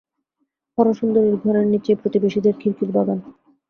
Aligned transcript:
হরসুন্দরীর 0.77 1.35
ঘরের 1.43 1.65
নিচেই 1.73 1.99
প্রতিবেশীদের 2.01 2.55
খিড়কির 2.61 2.89
বাগান। 2.95 3.19